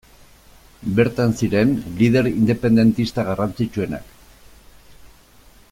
[0.99, 4.17] Bertan ziren lider independentista garrantzitsuenak.